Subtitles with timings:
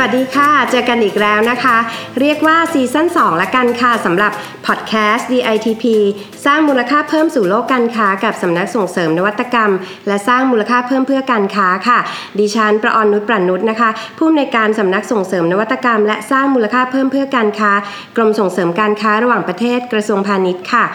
[0.00, 1.76] วัสดีค่ะ เจอกันอีกแล้วนะคะ
[2.20, 4.32] เรียกว่าซีซั่น2ละกันค่ะสำหรับ
[4.66, 5.84] พอดแคสต์ DITP
[6.44, 9.70] สร้างมูลค่าเพิ่มสู่โลกการค้ากับสำนักส่งเสริมนวัตกรรม
[10.08, 11.98] และสร้างมูลค่าเพิ่มเพื่อการค้าค่ะ
[12.38, 17.72] ดิฉันประออนนุชประนุชนะคะผู้อำนวยการสำนักส่งเสริมนวัตกรรม และสร้างมูลค่าเพิ่มเพื่อการค้า
[18.16, 20.86] กรมส่งเสริมการค้าระหว่างประเทศกระทรวงพาณิชย์ค่ะ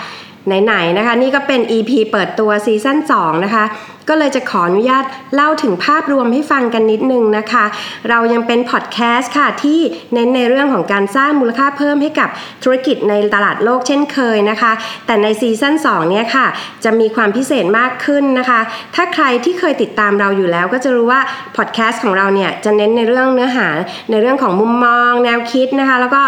[0.48, 3.64] ไหนๆนะคะ นี่ก็เป็น EP เปิดตัวซีซั่น2นะคะ
[4.10, 5.04] ก็เลยจะขออนุญาต
[5.36, 7.66] เล่าถึงภาพรวมให้ฟังกันนิดนึงนะคะ
[8.10, 9.80] เรายังเป็นพอดแคสต์ค่ะที่
[10.14, 12.30] เน้นในเรื่องของการสร้างมูลค่าเพิ่มให้กับ
[12.64, 14.72] ธุรกิจในตลาดโลกเช่นเคยนะคะ
[15.06, 16.48] แต่ในซีซั่น2เนี่ยค่ะ
[16.84, 18.60] จะมีความพิเศษมากขึ้นนะคะ
[18.96, 21.22] ถ้าใครที่เคยติดตามเราอยู่แล้วก็จะรู้ว่า
[21.58, 23.68] พอดแคสต์ของเราเนี่ยจะเน้นในเรื่องเนื้อหา
[24.12, 26.24] ในเรื่องของมุมมอง แนวคิดนะคะ แล้วก็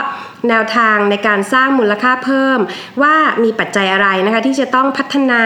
[0.49, 2.59] แนวทางในการสร้างมูลค่าเพิ่ม
[3.01, 5.41] ว่ามีปัจจัยอะไรนะคะ ที่จะต้องพัฒนา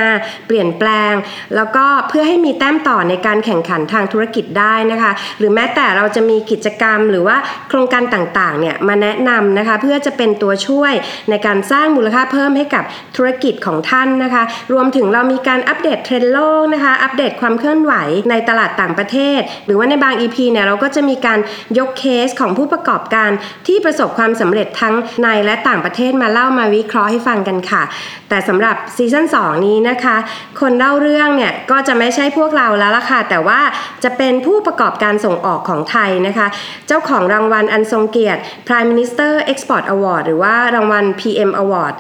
[0.47, 1.13] เปลี่ยนแปลง
[1.55, 7.37] แล้วก็เพื่อื่อให้มีแต้มต่อในการแข่งขันทางธุรกิจได้นะคะ หรือแม้แต่เราจะมีกิจกรรมหรือว่า
[7.69, 10.93] โครงการต่างๆเนี่ยมาแนะนำนะคะเพื่อจะเป็นตัวช่วย
[11.29, 12.83] ในการสร้างมูลค่าเพิ่มให้กับ
[13.17, 17.93] ธุรกิจของท่านนะคะ รวมถึงเรามีการอัปเดตเทรนด์โลกนะคะอัปเดตความเคลื่อนไหว
[18.29, 21.39] ในตลาดต่างประเทศ หรือว่าในบาง EP เนี่ยเราก็จะมีการ
[21.77, 23.29] ยกเคสของผู้ประกอบการ
[23.67, 27.83] ที่ประสบความสำเร็จทั้งในและต่างประเทศมาเล่ามาวิเคราะห์ให้ฟังกันค่ะ
[28.29, 30.17] แต่สำหรับซีซั่น2นี้นะคะ
[30.59, 33.59] คนเล่าเรื่องเนี่ยก็จะไม่ใช่พวกเราแล้วล่ะค่ะ แต่ว่า
[34.03, 36.47] จะเป็นผู้ประกอบการส่งออกของไทยนะคะ
[36.87, 41.93] เจ้าของรางวัลอันทรงเกียรติ Prime Minister Export Award หรือว่ารางวัล PM Award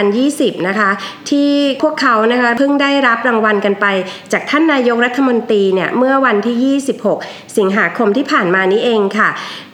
[0.00, 0.90] 2020 นะคะ
[1.30, 1.50] ที่
[1.82, 3.86] พวกเขานะคะเพิ่งได้รับรางวัลกันไป
[4.32, 6.78] จากท่านนายกรัฐมนตรีเนี่ยเมื่อวันที่
[7.10, 9.28] 26 สิงหาคมที่ผ่านมานี้เองค่ะ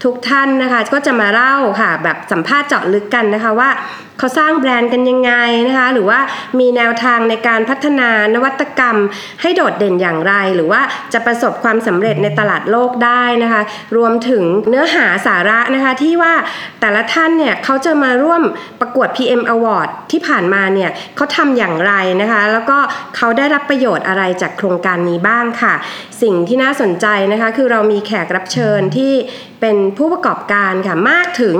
[0.04, 3.70] ทุกท่านนะคะก็จะมาเล่าค่ะ แบบสัมภาษณ์เจาะลึกกันนะคะว่า
[4.18, 5.32] เขาสร้างแบรนด์กันยังไง
[5.66, 6.20] นะคะ หรือว่า
[6.60, 8.96] มีแนวทางในการพัฒนานวัตกรรม
[9.42, 10.80] ให้โดดเด่นอย่างไร หรือว่า
[11.12, 13.62] จะประสบความสำเร็จในตลาดโลกได้นะคะ
[13.96, 16.34] รวมถึงเนื้อหาสาระนะคะที่ว่า
[16.80, 18.42] แต่ละท่านเนี่ยเขาจะมาร่วม
[18.80, 22.78] ประกวด PM Award ที่ผ่านมาเนี่ยเขาทำอย่างไรนะคะ แล้วก็
[23.16, 25.74] เขาได้รับประโยชน์อะไรจากโครงการนี้บ้างค่ะ
[26.22, 29.12] สิ่งที่น่าสนใจนะคะคือเรามีแขกรับเชิญที่
[29.60, 31.56] เป็นผู้ประกอบการค่ะมากถึง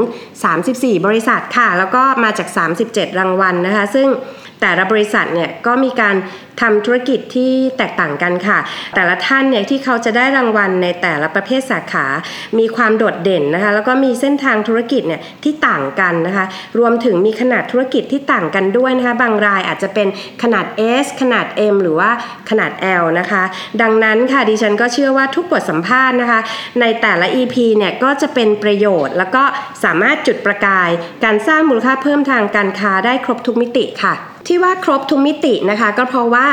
[0.50, 4.08] 34 บริษัทค่ะ แล้วก็มาจาก37 รางวัลนะคะ ซึ่ง
[4.60, 6.16] แต่ละบริษัทเนี่ยก็มีการ
[6.60, 8.58] ทำธุรกิจที่แตกต่างกันค่ะ
[8.94, 12.06] แต่ละท่านเนี่ยที่เขาจะได้รางวัลในแต่ละประเภทสาขา
[12.58, 16.44] มีความโดดเด่นนะคะ แล้วก็มีเส้นทางธุรกิจเนี่ยที่ต่างกันนะคะ
[16.78, 20.08] รวมถึงมีขนาดธุรกิจที่ต่างกันด้วยนะคะ บางรายอาจจะเป็น
[20.42, 20.64] ขนาด
[21.04, 22.10] S ขนาด M หรือว่า
[22.50, 22.70] ขนาด
[23.02, 23.42] L นะคะ
[23.82, 26.40] ดังนั้นค่ะดิฉันก็เชื่อว่าทุกบทสัมภาษณ์นะคะ
[26.80, 29.42] ในแต่ละ EP เนี่ยก็จะเป็นประโยชน์ แล้วก็
[29.84, 30.90] สามารถจุดประกาย
[31.24, 34.14] การสร้างมูลค่าเพิ่มทางการค้าได้ครบทุกมิติค่ะ
[34.48, 36.46] ที่ว่าครบทุกมิตินะคะ ก็เพราะว่า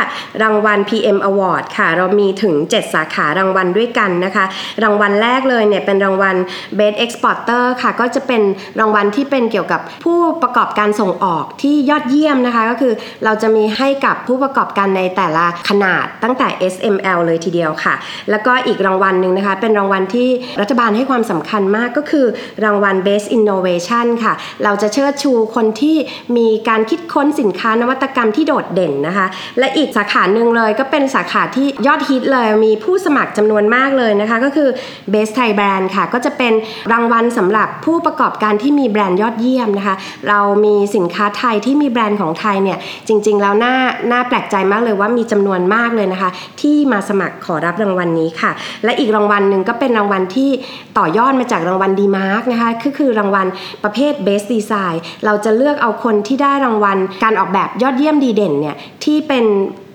[0.44, 4.46] รางวัล PM Award ค่ะ เรามีถึง 7 สาขารางวัลด้วยกันนะคะ
[4.84, 6.36] รางวัลแรกเลยเนี่ยเป็นรางวัล
[6.78, 8.42] Best Exporter ค่ะ ก็จะเป็น
[8.80, 12.94] รางวัลที่เป็นเกี่ยวกับผู้ประกอบการส่งออกที่ยอดเยี่ยมนะคะ ก็คือ
[13.26, 17.96] เราจะมีให้กับผู้ประกอบการในแต่ละขนาดตั้งแต่ SML เลยทีเดียวค่ะ
[18.30, 20.30] แล้วก็อีกรางวัลหนึ่งนะคะ เป็นรางวัลที่
[20.62, 22.26] รัฐบาลให้ความสำคัญมากก็คือ
[22.64, 25.98] รางวัล Best Innovation ค่ะ เราจะเชิดชูคนที่
[26.38, 29.28] มีการคิดค้นสินค้านวัตกรรมที่โดดเด่นนะคะ
[29.60, 34.70] และอีกสาขาหนึ่งเลยก็เป็นสาขาที่ยอดฮิตเลยมีผู้สมัครจำนวนมากเลยนะคะ ก็คือ
[35.14, 36.54] Best Thai Brand ค่ะ ก็จะเป็น
[36.92, 39.96] รางวัลสำหรับผู้ประกอบการที่มีแบรนด์ยอดเยี่ยมนะคะ
[40.30, 43.76] เรามีสินค้าไทยที่มีแบรนด์ของไทยเนี่ยจริง ๆ แล้วน่า
[44.12, 46.30] น่าแปลกใจมากเลยว่ามีจำนวนมากเลยนะคะ
[46.62, 48.52] ที่มาสมัครขอรับรางวัลนี้ค่ะ
[48.84, 50.50] และอีกรางวัลหนึ่งก็เป็นรางวัลที่
[50.98, 53.48] ต่อยอดมาจากรางวัลดีมาร์กนะคะก็คือรางวัล
[53.84, 59.46] ประเภท Best Design เราจะเลือกเอาคนที่ได้รางวัลการออกแบบยอดเยี่ยมดีเด่นเนี่ยที่เป็น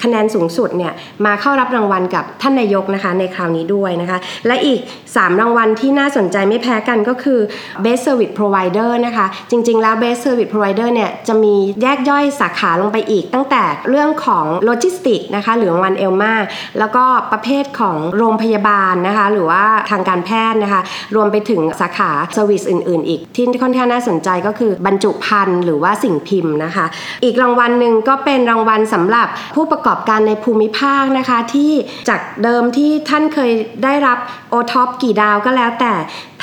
[0.02, 0.92] คะแนนสูงสุดเนี่ย
[1.26, 4.80] มาเข้ารับรางวัลกับท่านนายกนะคะในคราวนี้ด้วยนะคะ และอีก
[5.10, 7.40] 3 รางวัลที่น่าสนใจไม่แพ้กันก็คือ
[7.84, 16.34] Best Service Provider นะคะ จริง ๆ แล้ว Best Service Provider เนี่ยจะมีแยกย่อยสาขาลงไปอีก ตั้งแต่เรื่องของโลจิสติกนะคะหรือรางวัล ELMA
[16.78, 20.80] แล้วก็ประเภทของโรงพยาบาลนะคะหรือว่าทางการแพทย์นะคะ
[21.16, 26.86] รวมไปถึงสาขา service อื่น ๆ อีก ที่ค่อนข้างน่าสนใจก็คือบรรจุภัณฑ์หรือว่าสิ่งพิมพ์นะคะ
[27.24, 31.72] อีกรางวัลหนึ่งก็เป็นรางวัลสำหรับผู้ประกอบอบการในภูมิภาคนะคะ ที่
[32.08, 33.50] จากเดิมที่ท่านเคย
[33.84, 34.18] ได้รับ
[34.50, 35.92] โอท็อปกี่ดาวก็แล้ว แต่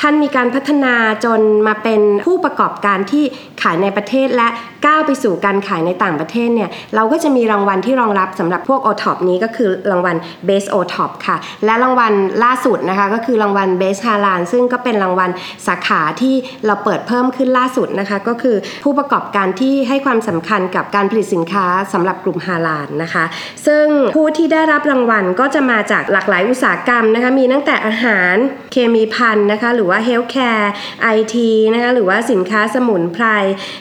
[0.00, 3.24] ท่านมีการพัฒนาจนมาเป็นผู้ประกอบการที่
[3.62, 4.48] ขายในประเทศและ
[4.86, 10.16] ก้าวไปสู่การขายในต่างประเทศเนี่ยเราก็จะมีรางวัลที่รองรับสำหรับพวก o t o p นี้ก็คือรางวัล
[10.48, 12.12] Best o t o p ค่ะ และรางวัล
[12.44, 15.30] ล่าสุดนะคะก็คือรางวัล Best h a l a l ซึ่งก็เป็นรางวัล
[15.66, 16.34] สาขาที่
[16.66, 23.24] เราเปิดเพิ่มขึ้นล่าสุดนะคะก็คือผู้ประกอบการที่ให้ความสำคัญกับการผลิตสินค้าสำหรับกลุ่มฮาลาลนะคะ
[23.66, 28.34] ซึ่งผู้ที่ได้รับรางวัลก็จะมาจากหลากหลายอุตสาหกรรมนะคะมีตั้งแต่อาหาร
[28.72, 33.24] เคมีภัณฑ์นะคะหรือว่า healthcare ไอทีนะคะหรือว่าสินค้าสมุนไพร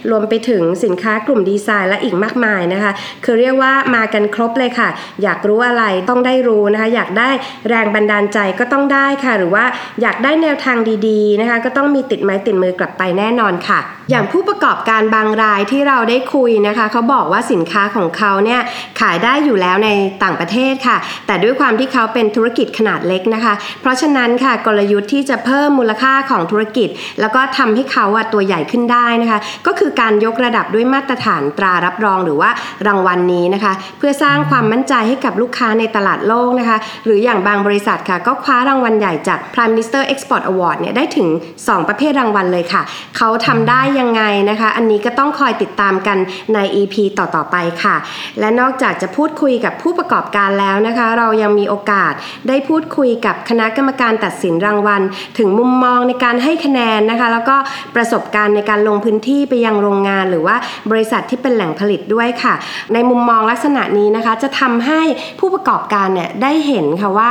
[0.10, 2.92] รวมไปถึงสินค้ากลุ่มดีไซน์และอีกมากมายนะคะ
[3.24, 4.90] คือเรียกว่ามากันครบเลยค่ะ
[5.24, 7.30] อยากรู้อะไรต้องได้รู้นะคะอยากได้
[7.70, 9.66] แรงบันดาลใจก็ต้องได้ค่ะ หรือว่า
[10.02, 10.78] อยากได้แนวทาง
[11.08, 18.62] ดีๆนะคะก็ต้องมีติดไม้ติดมือกลับไปแน่นอนค่ะ อย่างผู้ประกอบการบางรายที่เราได้คุยนะคะเขาบอกว่าสินค้าของเขาเนี่ย
[19.00, 19.90] ขายได้อยู่แล้วใน
[20.24, 26.90] ต่างประเทศค่ะ แต่ด้วยความที่เขาเป็นธุรกิจขนาดเล็กนะคะ เพราะฉะนั้นค่ะกลยุทธ์ที่จะเพิ่มมูลค่าของธุรกิจ
[27.22, 32.50] แล้วก็ทำให้เขาอะตัวใหญ่ขึ้นได้นะคะ ก็คือการยกระดับด้วยมาตรฐานตรารับรองหรือว่า
[32.88, 41.28] รางวัลนนี้นะคะ เพื่อสร้างความมั่นใจให้กับลูกค้าในตลาดโลกนะคะ หรืออย่างบางบริษัทค่ะก็คว้ารางวัลใหญ่จาก Prime Minister Export Award เนี่ยได้ถึง
[41.60, 42.82] 2 ประเภทรางวัลเลยค่ะ
[43.18, 46.18] เขาทำได้ยังไงนะคะ อันนี้ก็ต้องคอยติดตามกัน
[46.54, 47.96] ใน EP ต่อๆไปค่ะ
[48.40, 52.14] และนอกจากจะพูดคุยกับผู้ประกอบการแล้วนะคะ เรายังมีโอกาส
[52.48, 55.02] ได้พูดคุยกับคณะกรรมการตัดสินรางวัล
[55.38, 57.56] ถึงมุมมองในการให้คะแนนนะคะ แล้วก็
[57.96, 60.56] ประสบการณ์ในการลงพื้นที่ไปยังโรงงาน หรือว่า
[60.92, 62.54] บริษัทที่เป็นแหล่งผลิตด้วยค่ะ
[62.94, 65.02] ในมุมมองลักษณะนี้นะคะ จะทำให้
[65.40, 67.30] ผู้ประกอบการเนี่ยได้เห็นค่ะว่า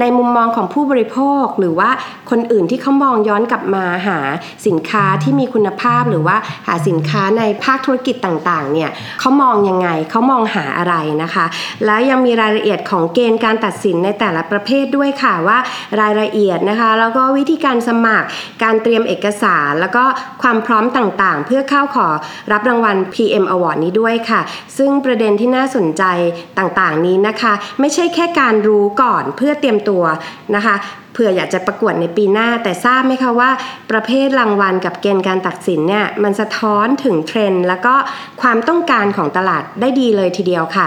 [0.00, 1.90] ในมุมมองของผู้บริโภคหรือว่า
[2.30, 4.18] คนอื่นที่เขามองย้อนกลับมาหา
[4.66, 8.90] สินค้าที่มีคุณภาพหรือว่าหาสินค้าในภาคธุรกิจต่างๆเนี่ย
[9.20, 11.46] เขามองยังไงเขามองหาอะไรนะคะ
[11.84, 15.58] แล้วยังมีรายละเอียดของเกณฑ์การตัดสินในแต่ละประเภทด้วยค่ะว่า
[16.00, 18.28] รายละเอียดนะคะ แล้วก็วิธีการสมัคร
[18.62, 20.04] การเตรียมเอกสาร แล้วก็
[20.42, 22.08] ความพร้อมต่างๆ เพื่อเข้าขอ
[22.52, 24.40] รับรางวัล PM Award นี้ด้วยค่ะ
[24.78, 26.02] ซึ่งประเด็นที่น่าสนใจ
[26.58, 30.04] ต่างๆนี้นะคะ ไม่ใช่แค่การรู้ก่อนเพื่อเตรียมตัว
[30.56, 30.74] นะคะ
[31.18, 33.50] ผื่ออยากจะประกวดในปีหน้า แต่ทราบไหมคะว่า
[33.90, 37.94] ประเภทรางวัลกับเกณฑ์การตัดสินเนี่ยมันสะท้อนถึงเทรนด์แล้วก็
[38.42, 40.86] ความต้องการของตลาดได้ดีเลยทีเดียวค่ะ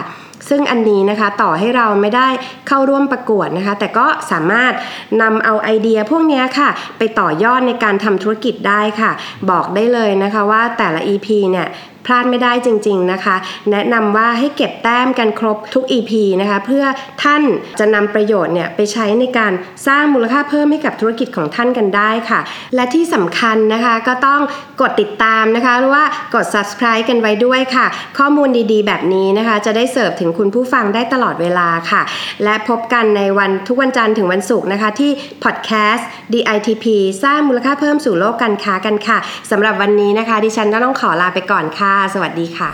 [0.49, 2.27] ซึ่งอันนี้นะคะต่อให้เราไม่ได้
[2.67, 4.73] เข้าร่วมประกวดนะคะ แต่ก็สามารถ
[5.21, 9.11] นำเอาไอเดียพวกนี้ค่ะ ไปต่อยอดในการทำธุรกิจได้ค่ะ
[9.49, 11.67] บอกได้เลยนะคะว่าแต่ละ EP เนี่ย
[12.05, 13.35] พลาดไม่ได้จริง ๆนะคะ
[13.71, 16.11] แนะนำว่าให้เก็บแต้มกันครบทุก EP
[16.41, 16.85] นะคะ เพื่อ
[17.23, 17.43] ท่าน
[17.79, 19.53] จะนำประโยชน์เนี่ยไปใช้ในการ
[19.87, 22.39] สร้างมูลค่าเพิ่มให้กับธุรกิจของท่านกันได้ค่ะ
[22.75, 24.41] และที่สำคัญนะคะก็ต้อง
[24.81, 26.05] กดติดตามนะคะหรือว่า
[26.35, 27.85] กด subscribe กันไว้ด้วยค่ะ
[28.17, 32.01] ข้อมูลดีๆ แบบนี้นะคะ จะได้เสิร์ฟถึงคุณผู้ฟังได้ตลอดเวลาค่ะ
[32.43, 35.11] และพบกันในวันทุกวันจันทร์ถึงวันศุกร์นะคะ ที่
[35.43, 36.03] podcast
[36.33, 36.85] DITP
[37.23, 39.17] สร้างมูลค่าเพิ่มสู่โลกการค้ากันค่ะ
[39.51, 42.71] สำหรับวันนี้นะคะ ดิฉันก็ต้องขอลาไปก่อนค่ะสวัสดีค่ะ